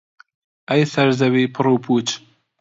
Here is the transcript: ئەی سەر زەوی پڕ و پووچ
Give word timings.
ئەی 0.69 0.83
سەر 0.93 1.09
زەوی 1.19 1.51
پڕ 1.55 1.67
و 1.71 1.81
پووچ 1.85 2.07